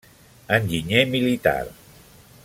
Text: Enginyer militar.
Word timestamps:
Enginyer 0.55 1.05
militar. 1.05 1.67